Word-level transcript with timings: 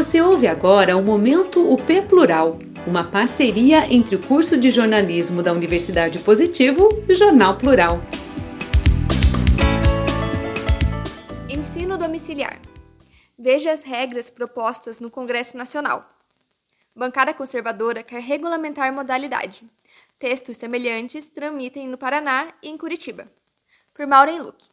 Você 0.00 0.18
ouve 0.18 0.46
agora 0.46 0.96
o 0.96 1.02
Momento 1.02 1.70
UP 1.70 2.00
Plural, 2.08 2.58
uma 2.86 3.04
parceria 3.04 3.86
entre 3.92 4.16
o 4.16 4.18
curso 4.18 4.56
de 4.56 4.70
jornalismo 4.70 5.42
da 5.42 5.52
Universidade 5.52 6.18
Positivo 6.20 6.88
e 7.06 7.12
o 7.12 7.14
Jornal 7.14 7.58
Plural. 7.58 7.98
Ensino 11.50 11.98
domiciliar. 11.98 12.58
Veja 13.38 13.72
as 13.72 13.82
regras 13.82 14.30
propostas 14.30 15.00
no 15.00 15.10
Congresso 15.10 15.54
Nacional. 15.58 16.10
Bancada 16.96 17.34
conservadora 17.34 18.02
quer 18.02 18.22
regulamentar 18.22 18.90
modalidade. 18.94 19.70
Textos 20.18 20.56
semelhantes 20.56 21.28
tramitem 21.28 21.86
no 21.86 21.98
Paraná 21.98 22.54
e 22.62 22.70
em 22.70 22.78
Curitiba. 22.78 23.30
Por 23.92 24.06
Maureen 24.06 24.40
Luke. 24.40 24.64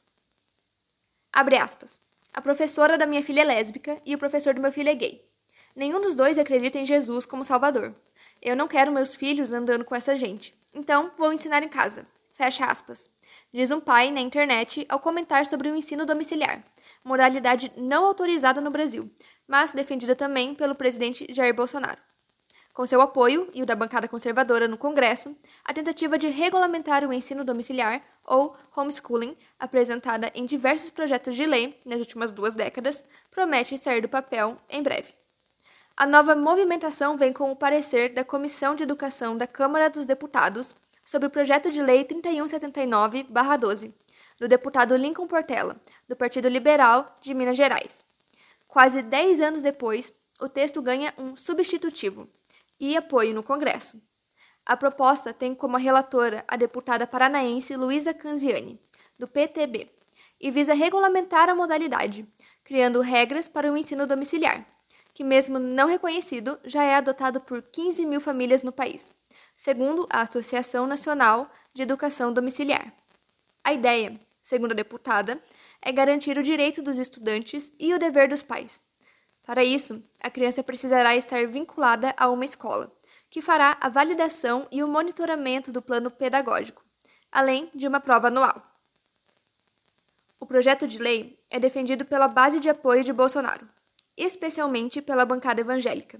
Abre 1.34 1.58
aspas. 1.58 2.00
A 2.38 2.42
professora 2.42 3.00
da 3.00 3.08
minha 3.08 3.24
filha 3.24 3.42
é 3.42 3.44
lésbica 3.44 4.00
e 4.06 4.14
o 4.14 4.18
professor 4.20 4.54
do 4.54 4.62
meu 4.62 4.72
filho 4.72 4.90
é 4.90 4.94
gay. 4.94 5.28
Nenhum 5.76 6.00
dos 6.00 6.16
dois 6.16 6.38
acredita 6.38 6.78
em 6.78 6.86
Jesus 6.86 7.26
como 7.26 7.44
Salvador. 7.44 7.96
Eu 8.40 8.56
não 8.56 8.68
quero 8.68 8.92
meus 8.92 9.16
filhos 9.16 9.52
andando 9.52 9.84
com 9.84 9.96
essa 9.96 10.16
gente. 10.16 10.56
Então, 10.72 11.10
vou 11.18 11.34
ensinar 11.34 11.64
em 11.64 11.68
casa. 11.68 12.06
Fecha 12.36 12.64
aspas. 12.66 13.10
Diz 13.52 13.72
um 13.72 13.80
pai 13.80 14.12
na 14.12 14.22
internet 14.22 14.86
ao 14.88 15.00
comentar 15.00 15.48
sobre 15.48 15.72
o 15.72 15.76
ensino 15.76 16.06
domiciliar, 16.06 16.64
modalidade 17.04 17.72
não 17.76 18.06
autorizada 18.06 18.62
no 18.62 18.70
Brasil, 18.70 19.12
mas 19.48 19.74
defendida 19.74 20.16
também 20.16 20.54
pelo 20.54 20.76
presidente 20.76 21.26
Jair 21.32 21.56
Bolsonaro. 21.56 22.00
Com 22.78 22.86
seu 22.86 23.02
apoio 23.02 23.50
e 23.56 23.64
o 23.64 23.66
da 23.66 23.76
bancada 23.76 24.08
conservadora 24.08 24.68
no 24.68 24.78
Congresso, 24.78 25.36
a 25.66 25.74
tentativa 25.74 26.16
de 26.16 26.28
regulamentar 26.28 27.04
o 27.04 27.12
ensino 27.12 27.44
domiciliar, 27.44 28.04
ou 28.24 28.56
homeschooling, 28.76 29.36
apresentada 29.60 30.32
em 30.36 30.46
diversos 30.46 30.92
projetos 30.92 31.34
de 31.36 31.44
lei 31.48 31.82
nas 31.84 31.98
últimas 31.98 32.32
duas 32.32 32.54
décadas, 32.54 33.04
promete 33.32 33.76
sair 33.80 34.02
do 34.02 34.08
papel 34.08 34.62
em 34.70 34.84
breve. 34.84 35.12
A 35.98 36.06
nova 36.06 36.36
movimentação 36.36 37.18
vem 37.18 37.34
com 37.34 37.52
o 37.52 37.56
parecer 37.56 38.14
da 38.14 38.24
Comissão 38.24 38.76
de 38.76 38.84
Educação 38.84 39.36
da 39.36 39.48
Câmara 39.48 39.90
dos 39.90 40.06
Deputados 40.06 40.76
sobre 41.04 41.30
o 41.30 41.32
projeto 41.32 41.72
de 41.72 41.82
lei 41.82 42.06
3179-12, 42.06 43.92
do 44.40 44.48
deputado 44.48 44.96
Lincoln 44.96 45.26
Portela, 45.26 45.82
do 46.08 46.16
Partido 46.16 46.48
Liberal 46.48 47.18
de 47.22 47.34
Minas 47.34 47.58
Gerais. 47.58 48.06
Quase 48.68 49.02
dez 49.02 49.42
anos 49.42 49.64
depois, 49.64 50.14
o 50.40 50.48
texto 50.48 50.80
ganha 50.80 51.12
um 51.18 51.36
substitutivo, 51.36 52.30
e 52.80 52.96
apoio 52.96 53.34
no 53.34 53.44
Congresso. 53.44 54.02
A 54.66 54.76
proposta 54.76 55.34
tem 55.34 55.56
como 55.56 55.78
relatora 55.78 56.44
a 56.48 56.58
deputada 56.58 57.08
paranaense 57.08 57.76
Luísa 57.76 58.14
Canziani, 58.14 58.80
do 59.18 59.28
PTB, 59.28 59.90
e 60.40 60.52
visa 60.52 60.74
regulamentar 60.74 61.50
a 61.50 61.56
modalidade, 61.56 62.28
criando 62.64 63.02
regras 63.02 63.48
para 63.48 63.72
o 63.72 63.78
ensino 63.78 64.06
domiciliar, 64.06 64.66
que, 65.14 65.24
mesmo 65.24 65.58
não 65.58 65.88
reconhecido, 65.88 66.60
já 66.64 66.84
é 66.84 66.96
adotado 66.96 67.42
por 67.42 67.62
15 67.62 68.06
mil 68.06 68.22
famílias 68.22 68.62
no 68.62 68.72
país, 68.72 69.12
segundo 69.54 70.08
a 70.12 70.22
Associação 70.22 70.86
Nacional 70.86 71.50
de 71.74 71.84
Educação 71.84 72.32
Domiciliar. 72.32 72.94
A 73.64 73.74
ideia, 73.74 74.20
segundo 74.44 74.74
a 74.74 74.76
deputada, 74.76 75.42
é 75.82 75.92
garantir 75.92 76.38
o 76.38 76.44
direito 76.44 76.82
dos 76.82 76.98
estudantes 76.98 77.74
e 77.80 77.94
o 77.94 78.00
dever 78.00 78.28
dos 78.28 78.44
pais, 78.44 78.82
para 79.48 79.64
isso, 79.64 80.04
a 80.22 80.30
criança 80.30 80.62
precisará 80.62 81.16
estar 81.16 81.48
vinculada 81.48 82.14
a 82.18 82.30
uma 82.30 82.44
escola, 82.44 82.92
que 83.30 83.42
fará 83.42 83.78
a 83.80 83.88
validação 83.88 84.68
e 84.70 84.84
o 84.84 84.90
monitoramento 84.90 85.72
do 85.72 85.82
plano 85.82 86.12
pedagógico, 86.12 86.84
além 87.32 87.72
de 87.74 87.88
uma 87.88 88.02
prova 88.02 88.28
anual. 88.28 88.62
O 90.38 90.46
projeto 90.46 90.86
de 90.86 90.98
lei 90.98 91.40
é 91.50 91.62
defendido 91.62 92.04
pela 92.04 92.28
base 92.28 92.60
de 92.60 92.68
apoio 92.68 93.06
de 93.06 93.14
Bolsonaro, 93.14 93.66
especialmente 94.18 95.02
pela 95.02 95.24
bancada 95.24 95.62
evangélica, 95.62 96.20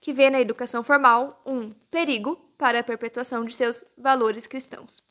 que 0.00 0.12
vê 0.12 0.30
na 0.30 0.40
educação 0.40 0.84
formal 0.84 1.42
um 1.44 1.72
perigo 1.90 2.36
para 2.56 2.78
a 2.78 2.84
perpetuação 2.84 3.44
de 3.44 3.56
seus 3.56 3.82
valores 3.98 4.46
cristãos. 4.46 5.02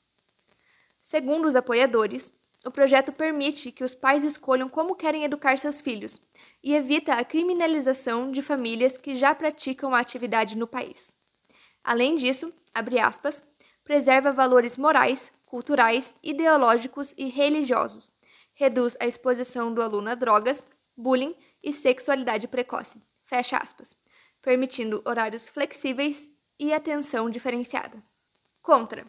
Segundo 1.03 1.45
os 1.45 1.57
apoiadores, 1.57 2.31
o 2.65 2.71
projeto 2.71 3.13
permite 3.13 3.71
que 3.71 3.83
os 3.83 3.95
pais 3.95 4.23
escolham 4.23 4.67
como 4.67 4.95
querem 4.95 5.23
educar 5.23 5.57
seus 5.57 5.79
filhos 5.79 6.21
e 6.61 6.75
evita 6.75 7.13
a 7.13 7.23
criminalização 7.23 8.31
de 8.31 8.41
famílias 8.41 8.97
que 8.97 9.15
já 9.15 9.33
praticam 9.33 9.95
a 9.95 9.99
atividade 9.99 10.57
no 10.57 10.67
país. 10.67 11.15
Além 11.83 12.15
disso, 12.15 12.53
aspas, 13.01 13.43
preserva 13.83 14.33
valores 14.33 14.75
morais, 14.77 15.31
culturais, 15.45 16.15
ideológicos 16.21 17.13
e 17.17 17.27
religiosos, 17.29 18.11
reduz 18.53 18.97
a 18.99 19.07
exposição 19.07 19.73
do 19.73 19.81
aluno 19.81 20.09
a 20.09 20.15
drogas, 20.15 20.65
bullying 20.95 21.33
e 21.63 21.71
sexualidade 21.71 22.47
precoce, 22.47 23.01
fecha 23.23 23.57
aspas, 23.57 23.95
permitindo 24.41 25.01
horários 25.05 25.47
flexíveis 25.47 26.29
e 26.59 26.73
atenção 26.73 27.29
diferenciada. 27.29 28.03
Contra. 28.61 29.05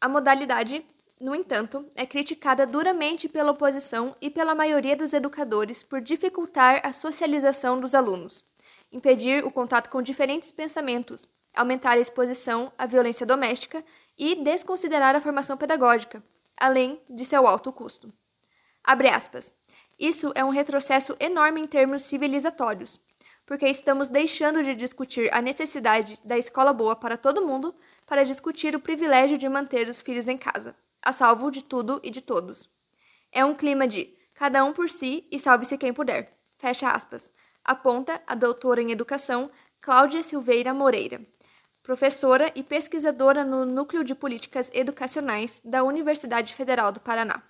A 0.00 0.08
modalidade 0.08 0.84
no 1.20 1.34
entanto, 1.34 1.84
é 1.96 2.06
criticada 2.06 2.64
duramente 2.64 3.28
pela 3.28 3.50
oposição 3.50 4.14
e 4.20 4.30
pela 4.30 4.54
maioria 4.54 4.96
dos 4.96 5.12
educadores 5.12 5.82
por 5.82 6.00
dificultar 6.00 6.80
a 6.84 6.92
socialização 6.92 7.80
dos 7.80 7.92
alunos, 7.92 8.44
impedir 8.92 9.44
o 9.44 9.50
contato 9.50 9.90
com 9.90 10.00
diferentes 10.00 10.52
pensamentos, 10.52 11.26
aumentar 11.52 11.96
a 11.96 12.00
exposição 12.00 12.72
à 12.78 12.86
violência 12.86 13.26
doméstica 13.26 13.84
e 14.16 14.36
desconsiderar 14.36 15.16
a 15.16 15.20
formação 15.20 15.56
pedagógica, 15.56 16.22
além 16.56 17.00
de 17.10 17.24
seu 17.24 17.48
alto 17.48 17.72
custo. 17.72 18.12
Abre 18.84 19.08
aspas. 19.08 19.52
Isso 19.98 20.30
é 20.36 20.44
um 20.44 20.50
retrocesso 20.50 21.16
enorme 21.18 21.60
em 21.60 21.66
termos 21.66 22.02
civilizatórios, 22.02 23.00
porque 23.44 23.66
estamos 23.66 24.08
deixando 24.08 24.62
de 24.62 24.72
discutir 24.72 25.28
a 25.34 25.42
necessidade 25.42 26.16
da 26.24 26.38
escola 26.38 26.72
boa 26.72 26.94
para 26.94 27.16
todo 27.16 27.44
mundo 27.44 27.74
para 28.06 28.22
discutir 28.22 28.76
o 28.76 28.80
privilégio 28.80 29.36
de 29.36 29.48
manter 29.48 29.88
os 29.88 30.00
filhos 30.00 30.28
em 30.28 30.36
casa 30.36 30.76
a 31.08 31.12
salvo 31.12 31.50
de 31.50 31.64
tudo 31.64 31.98
e 32.04 32.10
de 32.10 32.20
todos. 32.20 32.68
É 33.32 33.42
um 33.42 33.54
clima 33.54 33.88
de 33.88 34.14
cada 34.34 34.62
um 34.62 34.74
por 34.74 34.90
si 34.90 35.26
e 35.32 35.40
salve-se 35.40 35.78
quem 35.78 35.90
puder. 35.90 36.38
Fecha 36.58 36.90
aspas. 36.90 37.32
Aponta 37.64 38.22
a 38.26 38.34
doutora 38.34 38.82
em 38.82 38.90
educação 38.90 39.50
Cláudia 39.80 40.22
Silveira 40.22 40.74
Moreira, 40.74 41.26
professora 41.82 42.52
e 42.54 42.62
pesquisadora 42.62 43.42
no 43.42 43.64
Núcleo 43.64 44.04
de 44.04 44.14
Políticas 44.14 44.70
Educacionais 44.74 45.62
da 45.64 45.82
Universidade 45.82 46.52
Federal 46.52 46.92
do 46.92 47.00
Paraná. 47.00 47.42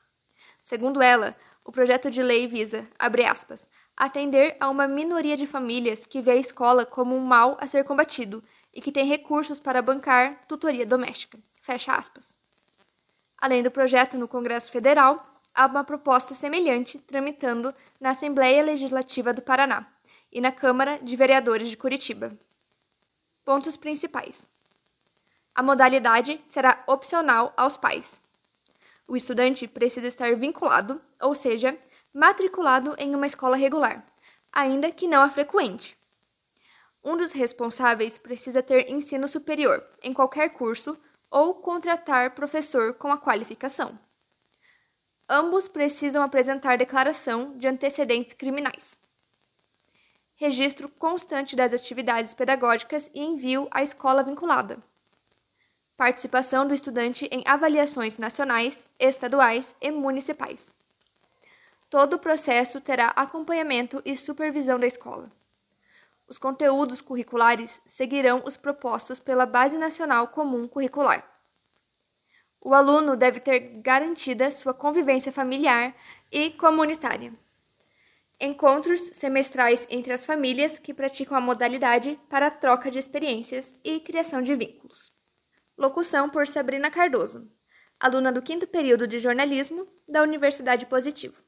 Segundo 0.63 1.03
ela, 1.03 1.37
o 1.65 1.73
projeto 1.73 2.13
de 2.13 2.23
lei 2.23 2.47
visa, 2.47 2.89
abre 2.97 3.25
aspas, 3.25 3.69
atender 3.97 4.57
a 4.61 4.69
uma 4.69 4.87
minoria 4.87 5.37
de 5.37 5.49
famílias 5.49 6.07
que 6.07 6.23
vê 6.23 6.31
a 6.31 6.37
escola 6.37 6.87
como 6.87 7.17
um 7.17 7.21
mal 7.21 7.57
a 7.61 7.67
ser 7.67 7.83
combatido 7.83 8.41
e 8.73 8.81
que 8.81 8.93
tem 8.93 9.05
recursos 9.05 9.59
para 9.59 9.83
bancar 9.83 10.47
tutoria 10.47 10.87
doméstica. 10.87 11.41
Fecha 11.61 11.93
aspas. 11.93 12.39
Além 13.41 13.63
do 13.63 13.71
projeto 13.71 14.19
no 14.19 14.27
Congresso 14.27 14.71
Federal, 14.73 15.25
há 15.55 15.67
uma 15.67 15.85
proposta 15.85 16.35
semelhante 16.35 16.99
tramitando 16.99 17.73
na 18.01 18.11
Assembleia 18.11 18.63
Legislativa 18.63 19.33
do 19.33 19.41
Paraná 19.41 19.87
e 20.33 20.41
na 20.41 20.51
Câmara 20.51 20.99
de 20.99 21.15
Vereadores 21.15 21.69
de 21.69 21.77
Curitiba. 21.77 22.37
Pontos 23.45 23.77
principais: 23.77 24.49
a 25.55 25.63
modalidade 25.63 26.41
será 26.47 26.83
opcional 26.87 27.53
aos 27.57 27.77
pais. 27.77 28.23
O 29.07 29.17
estudante 29.17 29.67
precisa 29.67 30.07
estar 30.07 30.37
vinculado, 30.37 31.01
ou 31.21 31.35
seja, 31.35 31.79
matriculado 32.13 32.95
em 32.99 33.15
uma 33.15 33.27
escola 33.27 33.57
regular, 33.57 34.05
ainda 34.53 34.91
que 34.91 35.09
não 35.09 35.23
a 35.23 35.29
frequente. 35.29 35.97
Um 37.03 37.17
dos 37.17 37.33
responsáveis 37.33 38.19
precisa 38.19 38.63
ter 38.63 38.91
ensino 38.91 39.27
superior 39.27 39.85
em 40.03 40.13
qualquer 40.13 40.51
curso 40.51 40.99
ou 41.31 41.55
contratar 41.55 42.35
professor 42.35 42.95
com 42.95 43.13
a 43.13 43.19
qualificação. 43.19 43.99
Ambos 45.29 45.69
precisam 45.69 46.23
apresentar 46.23 46.79
declaração 46.79 47.57
de 47.59 47.69
antecedentes 47.69 48.33
criminais. 48.33 48.97
Registro 50.37 50.89
constante 50.89 51.55
das 51.55 51.75
atividades 51.75 52.33
pedagógicas 52.33 53.11
e 53.13 53.21
envio 53.21 53.69
à 53.71 53.83
escola 53.83 54.23
vinculada. 54.23 54.83
Participação 55.97 56.67
do 56.67 56.75
estudante 56.75 57.29
em 57.31 57.43
avaliações 57.45 58.19
nacionais, 58.19 58.89
estaduais 58.99 59.75
e 59.81 59.91
municipais. 59.91 60.73
Todo 61.91 62.15
o 62.15 62.19
processo 62.19 62.81
terá 62.81 63.09
acompanhamento 63.09 64.01
e 64.05 64.17
supervisão 64.17 64.79
da 64.79 64.87
escola. 64.87 65.31
Os 66.29 66.37
conteúdos 66.37 67.01
curriculares 67.01 67.81
seguirão 67.87 68.43
os 68.45 68.57
propostos 68.57 69.19
pela 69.19 69.47
Base 69.47 69.79
Nacional 69.79 70.29
Comum 70.29 70.69
Curricular. 70.69 71.27
O 72.61 72.75
aluno 72.75 73.17
deve 73.17 73.41
ter 73.41 73.81
garantida 73.81 74.51
sua 74.51 74.75
convivência 74.75 75.33
familiar 75.33 75.97
e 76.31 76.51
comunitária. 76.51 77.33
Encontros 78.39 79.01
semestrais 79.15 79.87
entre 79.89 80.13
as 80.13 80.27
famílias 80.27 80.79
que 80.79 80.93
praticam 80.93 81.37
a 81.37 81.41
modalidade 81.41 82.21
para 82.29 82.51
troca 82.51 82.91
de 82.91 82.99
experiências 82.99 83.75
e 83.83 83.99
criação 83.99 84.43
de 84.43 84.55
vínculos. 84.55 85.13
Locução 85.79 86.29
por 86.29 86.47
Sabrina 86.47 86.91
Cardoso, 86.91 87.51
aluna 87.99 88.31
do 88.31 88.43
quinto 88.43 88.67
período 88.67 89.07
de 89.07 89.19
jornalismo 89.19 89.89
da 90.07 90.23
Universidade 90.23 90.85
Positivo. 90.85 91.48